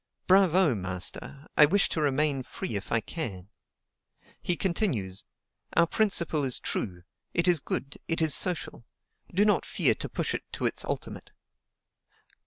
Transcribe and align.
Bravo! 0.25 0.73
master; 0.73 1.45
I 1.55 1.65
wish 1.67 1.87
to 1.89 2.01
remain 2.01 2.41
free 2.41 2.75
if 2.75 2.91
I 2.91 3.01
can. 3.01 3.49
He 4.41 4.55
continues: 4.55 5.23
"Our 5.73 5.85
principle 5.85 6.43
is 6.43 6.57
true; 6.59 7.03
it 7.35 7.47
is 7.47 7.59
good, 7.59 7.99
it 8.07 8.19
is 8.19 8.33
social. 8.33 8.83
Do 9.31 9.45
not 9.45 9.63
fear 9.63 9.93
to 9.93 10.09
push 10.09 10.33
it 10.33 10.41
to 10.53 10.65
its 10.65 10.83
ultimate. 10.83 11.29